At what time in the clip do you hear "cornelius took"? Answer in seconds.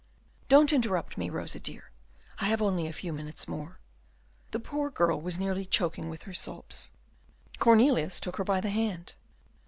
7.59-8.37